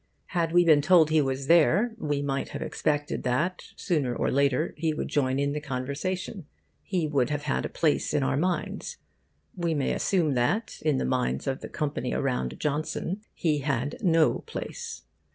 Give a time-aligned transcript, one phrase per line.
[0.33, 4.73] Had we been told he was there, we might have expected that sooner or later
[4.75, 6.47] he would join in the conversation.
[6.81, 8.97] He would have had a place in our minds.
[9.55, 14.39] We may assume that in the minds of the company around Johnson he had no
[14.47, 15.03] place.